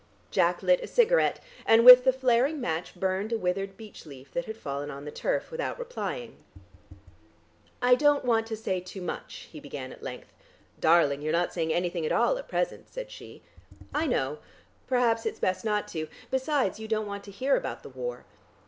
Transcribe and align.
Jack 0.31 0.63
lit 0.63 0.81
a 0.81 0.87
cigarette, 0.87 1.39
and 1.63 1.85
with 1.85 2.05
the 2.05 2.11
flaring 2.11 2.59
match 2.59 2.95
burned 2.95 3.31
a 3.31 3.37
withered 3.37 3.77
beech 3.77 4.07
leaf 4.07 4.33
that 4.33 4.45
had 4.45 4.57
fallen 4.57 4.89
on 4.89 5.05
the 5.05 5.11
turf 5.11 5.51
without 5.51 5.77
replying. 5.77 6.37
"I 7.83 7.93
don't 7.93 8.25
want 8.25 8.47
to 8.47 8.57
say 8.57 8.79
too 8.79 8.99
much," 9.03 9.47
he 9.51 9.59
began 9.59 9.91
at 9.91 10.01
length. 10.01 10.33
"Darling, 10.79 11.21
you're 11.21 11.31
not 11.31 11.53
saying 11.53 11.71
anything 11.71 12.03
at 12.03 12.11
all 12.11 12.39
at 12.39 12.47
present," 12.49 12.89
said 12.89 13.11
she. 13.11 13.43
"I 13.93 14.07
know. 14.07 14.39
Perhaps 14.87 15.27
it's 15.27 15.37
best 15.39 15.63
not 15.63 15.87
to. 15.89 16.07
Besides, 16.31 16.79
you 16.79 16.87
don't 16.87 17.05
want 17.05 17.23
to 17.25 17.29
hear 17.31 17.55
about 17.55 17.83
the 17.83 17.89
war." 17.89 18.25